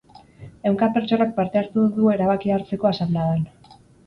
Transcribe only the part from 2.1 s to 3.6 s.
erabakia hartzeko asanbladan.